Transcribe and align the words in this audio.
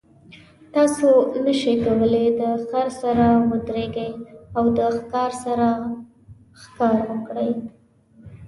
تاسو 0.73 1.07
نشئ 1.43 1.75
کولی 1.83 2.25
د 2.39 2.41
خر 2.67 2.87
سره 3.01 3.27
ودریږئ 3.49 4.11
او 4.57 4.63
د 4.77 4.79
ښکار 4.97 5.31
سره 5.43 5.67
ښکار 6.61 6.99
وکړئ. 7.09 7.51